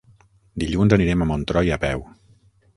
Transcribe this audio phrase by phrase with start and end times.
[0.63, 2.05] Dilluns anirem a Montroi a peu.